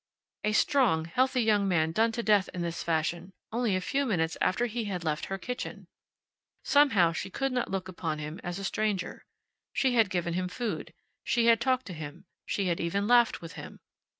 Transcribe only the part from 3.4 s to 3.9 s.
only a